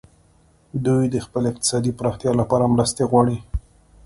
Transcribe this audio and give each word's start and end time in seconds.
دوی 0.85 1.03
د 1.11 1.15
خپلې 1.25 1.47
اقتصادي 1.51 1.91
پراختیا 1.99 2.31
لپاره 2.41 2.71
مرستې 2.73 3.03
غواړي 3.11 3.37